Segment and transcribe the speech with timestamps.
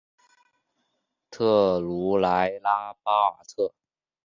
[1.29, 3.71] 特鲁莱拉巴尔特。